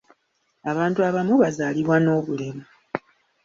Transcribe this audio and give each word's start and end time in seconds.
Abantu 0.71 0.99
abamu 1.09 1.33
bazaalibwa 1.41 1.95
n'obulemu. 2.03 2.63